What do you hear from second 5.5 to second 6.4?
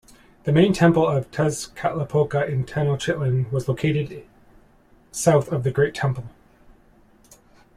of the Great Temple.